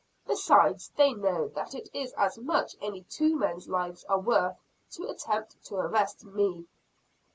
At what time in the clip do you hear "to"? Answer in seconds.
4.93-5.03, 5.65-5.75